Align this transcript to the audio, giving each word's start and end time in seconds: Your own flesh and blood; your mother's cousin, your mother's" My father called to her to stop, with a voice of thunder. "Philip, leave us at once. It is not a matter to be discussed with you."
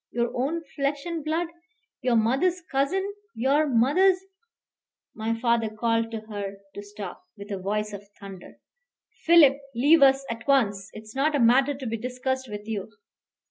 Your 0.09 0.35
own 0.35 0.63
flesh 0.75 1.05
and 1.05 1.23
blood; 1.23 1.49
your 2.01 2.15
mother's 2.15 2.59
cousin, 2.71 3.13
your 3.35 3.67
mother's" 3.67 4.17
My 5.23 5.39
father 5.39 5.69
called 5.69 6.09
to 6.09 6.21
her 6.21 6.57
to 6.73 6.81
stop, 6.81 7.21
with 7.37 7.51
a 7.51 7.59
voice 7.59 7.93
of 7.93 8.09
thunder. 8.19 8.57
"Philip, 9.25 9.57
leave 9.75 10.01
us 10.01 10.25
at 10.27 10.47
once. 10.47 10.89
It 10.93 11.03
is 11.03 11.13
not 11.15 11.35
a 11.35 11.39
matter 11.39 11.75
to 11.75 11.85
be 11.85 11.97
discussed 11.97 12.49
with 12.49 12.67
you." 12.67 12.89